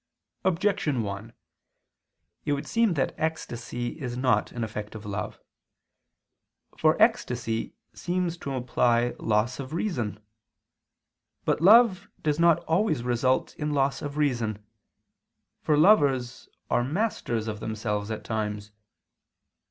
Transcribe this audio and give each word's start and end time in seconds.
Objection 0.43 1.03
1: 1.03 1.31
It 2.45 2.53
would 2.53 2.65
seem 2.65 2.95
that 2.95 3.13
ecstasy 3.19 3.99
is 4.01 4.17
not 4.17 4.51
an 4.51 4.63
effect 4.63 4.95
of 4.95 5.05
love. 5.05 5.39
For 6.75 6.99
ecstasy 6.99 7.75
seems 7.93 8.35
to 8.39 8.53
imply 8.53 9.13
loss 9.19 9.59
of 9.59 9.73
reason. 9.73 10.19
But 11.45 11.61
love 11.61 12.09
does 12.23 12.39
not 12.39 12.63
always 12.63 13.03
result 13.03 13.55
in 13.57 13.75
loss 13.75 14.01
of 14.01 14.17
reason: 14.17 14.65
for 15.61 15.77
lovers 15.77 16.49
are 16.67 16.83
masters 16.83 17.47
of 17.47 17.59
themselves 17.59 18.09
at 18.09 18.23
times. 18.23 18.71